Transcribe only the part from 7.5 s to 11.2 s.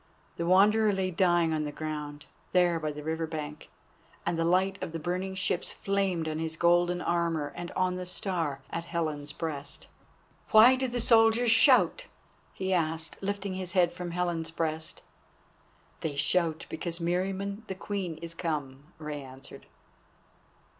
and on the Star at Helen's breast. "Why do the